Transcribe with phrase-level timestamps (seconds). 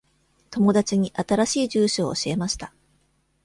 [0.49, 2.73] 友達に新しい住所を教えました。